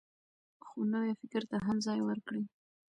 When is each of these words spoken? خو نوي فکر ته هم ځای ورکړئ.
خو 0.65 0.77
نوي 0.93 1.13
فکر 1.21 1.43
ته 1.49 1.57
هم 1.67 1.77
ځای 1.85 1.99
ورکړئ. 2.03 2.43